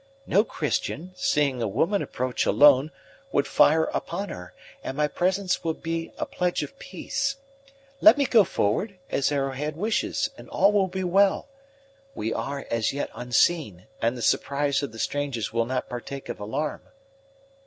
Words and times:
No 0.25 0.43
Christian, 0.43 1.11
seeing 1.15 1.61
a 1.61 1.67
woman 1.67 2.01
approach 2.01 2.47
alone, 2.47 2.89
would 3.31 3.45
fire 3.45 3.83
upon 3.83 4.29
her; 4.29 4.51
and 4.83 4.97
my 4.97 5.07
presence 5.07 5.63
will 5.63 5.75
be 5.75 6.11
a 6.17 6.25
pledge 6.25 6.63
of 6.63 6.79
peace. 6.79 7.35
Let 8.01 8.17
me 8.17 8.25
go 8.25 8.43
forward, 8.43 8.97
as 9.11 9.31
Arrowhead 9.31 9.75
wishes, 9.77 10.31
and 10.39 10.49
all 10.49 10.71
will 10.71 10.87
be 10.87 11.03
well. 11.03 11.49
We 12.15 12.33
are, 12.33 12.65
as 12.71 12.91
yet, 12.91 13.11
unseen, 13.13 13.85
and 14.01 14.17
the 14.17 14.23
surprise 14.23 14.81
of 14.81 14.91
the 14.91 14.97
strangers 14.97 15.53
will 15.53 15.65
not 15.65 15.87
partake 15.87 16.29
of 16.29 16.39
alarm." 16.39 16.81